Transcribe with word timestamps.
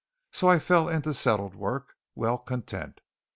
So 0.31 0.47
I 0.49 0.57
fell 0.57 0.89
into 0.89 1.13
settled 1.13 1.53
work, 1.53 1.95
well 2.15 2.39
content. 2.39 3.01